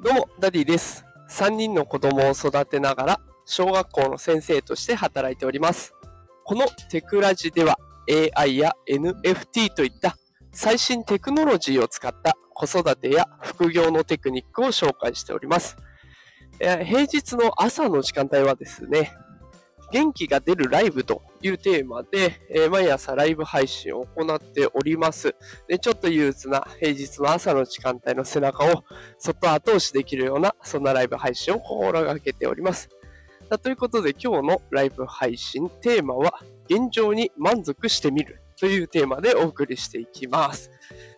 [0.00, 1.04] どうも、ダディです。
[1.28, 5.92] 3人の子供を育てながら、小学校の先生として働いております。
[6.44, 7.80] このテクラジでは、
[8.36, 10.16] AI や NFT といった
[10.52, 15.76] 最新テクノロジーを使った子育てや副業のテクニックを紹介しております。
[16.60, 19.10] え平日の朝の時間帯はですね、
[19.90, 25.34] 元気が出るライブというテーマで、えー毎朝ライブ配信を行っております。
[25.66, 28.84] で、ちょっと憂鬱な平日の朝の時間帯の背中を
[29.18, 32.88] そっと後押しできるような、そんなライブ配信を心がけております。
[33.62, 40.70] ということで今日のライブ配信テーマは、現状に満足してみるというテーマでお送りしていきます。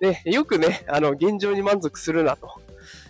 [0.00, 2.60] で、よくね、あの、現状に満足するなと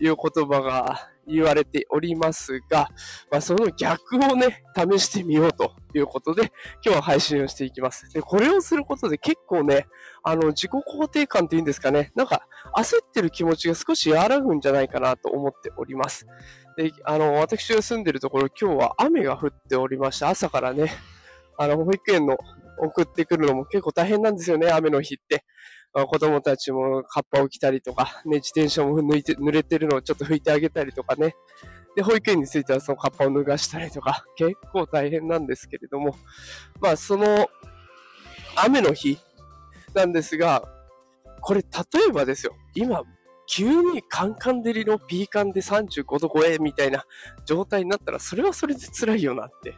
[0.00, 2.88] いう言葉が言われておりますが、
[3.30, 6.52] まあ、その逆をね、試してみようということで、
[6.84, 8.12] 今日は配信をしていきます。
[8.12, 9.86] で、これをすることで結構ね、
[10.22, 12.46] あの、自己肯定感っていうんですかね、なんか
[12.76, 16.26] 焦ってる気持ちが少し和らぐんじゃないかなと思っております。
[16.76, 20.90] で、あの、私が住んでるところ、今日は雨が降っておりまして、朝からね、
[21.58, 22.36] あの、保育園の
[22.78, 25.44] 送ってくるのも結構大変なんですよね、雨の日って。
[25.92, 31.34] まあ子供たちもカッパを着たりとか、 ね、自転車も抜いて、濡れてるのをちょっと拭いてあげたりとかね。
[31.96, 36.16] で、保育園についてはそのカッパを脱がしたりとか、 結構大変なんですけれども、
[36.80, 37.48] まあ、その、
[38.56, 39.18] 雨の日
[39.94, 40.62] なんですが、
[41.40, 41.68] これ例
[42.08, 43.02] えばですよ、今、
[43.52, 47.04] 急にカンカン照りのピーカンで35度超えみたいな
[47.44, 49.74] 状態になったら、それはそれで辛いよなって。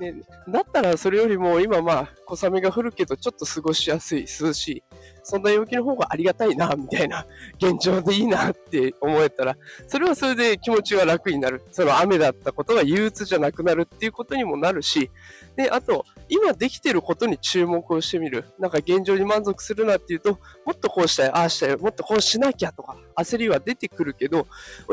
[0.00, 0.14] ね、
[0.48, 4.82] だったらそれよりも今まあ小雨が降るけどちょっと過ごしやすい、涼しい、
[5.22, 7.26] そんな陽気の方がありがたいな、みたいな
[7.60, 9.56] 現状でいいなって思えたら、
[9.88, 11.62] それはそれで気持ちが楽になる。
[11.72, 15.10] その雨だったことが憂鬱じゃなくなるっていうことにもなるし、
[15.56, 18.44] で、あと、今できてることに注目をしてみる。
[18.58, 24.46] なんか現状に満足するなっていうと、もっとこうしたい、ああしたい、もっとこうしなきゃとか、焦りは出てくるけど、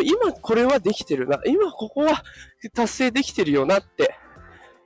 [0.03, 2.23] 今これはできてるな、今ここは
[2.73, 4.15] 達成できてるよなって、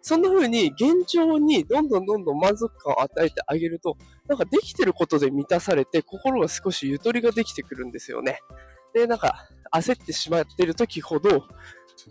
[0.08, 3.97] そんな風に現状にどんどんどんどん満足感を与えてあげると、
[4.29, 8.40] なんかできてることで満たされて、心が少しゆとりができてくるんですよね。
[8.94, 11.45] で、なんか焦ってしまってる時ほど、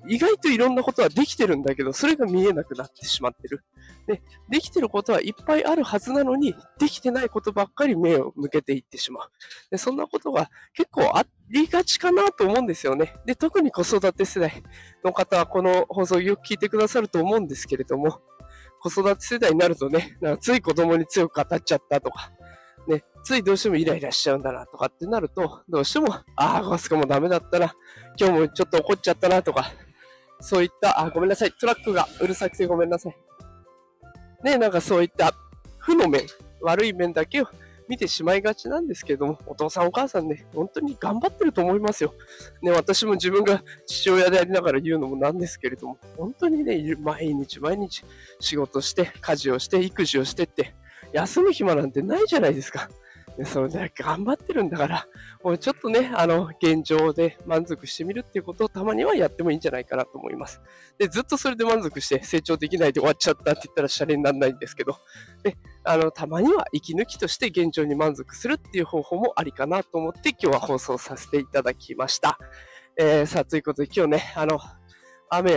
[0.08, 3.64] 意外といろんなことはできてるんだけど、それが見えなくなってしまってる。
[4.06, 9.30] で、できてることはいっぱいあるはずなのに、できてないことばっかり目を向けていってしまう。
[9.70, 13.14] で、そんなことが結構ありがちかなと思うんですよね。
[13.24, 14.62] で、特に子育て世代
[15.04, 18.20] の方はこの放送をよく聞いてくださると思うんですけれども、
[18.80, 22.30] 子育て世代になるとね、なんかつい子供に強く語っちゃったとか、
[22.88, 27.74] ね、ついどうしてもイライラしちゃうんだなとかってなると、どうしても、ああ、ゴスカもダメだったな、
[28.18, 29.72] 今日もちょっと怒っちゃったなとか、
[30.40, 33.16] そういった、あ、ごめんなさい、トラックがうるさくてごめんなさい。
[34.44, 35.32] ね、なんかそういった
[35.78, 36.26] 負の面、
[36.60, 37.48] 悪い面だけを
[37.88, 42.14] 見てしまいがちなんですけども、お父さんお母さんね、本当に頑張ってると思いますよ。
[42.62, 48.04] ね、私も自分が父親でありながら言うのもなんですけれども、本当にね、毎日毎日
[48.40, 50.74] 仕事して、家事をして、育児をしてって、
[51.16, 52.90] 休む暇なんてないじゃないですか。
[53.38, 55.06] ね、それで頑張ってるんだから、
[55.42, 60.60] もうちょっとね、あの、現状で満足してみるっていうことをたまにはやってもいいんじゃないかなと思います。
[60.98, 64.96] で、ずっとそれで満足して成長できないで終わっちゃったって言ったらシャレにならないんですけど、
[65.42, 72.38] で、あの、たまには息抜きとして現状に満足するっていう方法もありかなと思って今日は放送させていただきました。
[72.98, 74.58] えー、さあ、ということで今日ね、あの、
[75.28, 75.52] 雨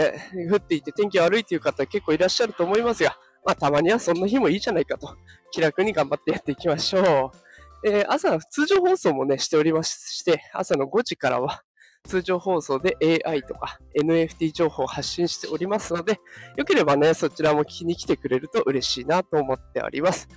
[0.52, 5.16] 降っていて天気悪いという方結構いらっしゃると思いますが、まあ、たまにはそんな日もいいじゃないかと、
[5.52, 7.88] 気楽に頑張ってやっていきましょう。
[7.88, 11.64] えー朝、通常放送もね、しておりまして、朝の5時からは、
[12.04, 16.20] 通常放送で AI とか NFT 情報を発信しておりますので、
[16.56, 20.28] よければね、そちらも聞きに来てくれると嬉しいなと思っております。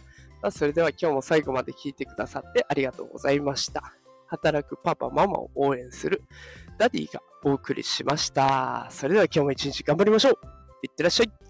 [0.43, 3.95] さあそれでは今日も最後まで聞いてくださってありがとうございました。
[4.27, 6.25] 働くパパ、ママを応援する
[6.79, 8.89] ダディがお送りしました。
[8.91, 10.39] それでは今日も一日頑張りましょう。
[10.83, 11.33] いってらっしゃい。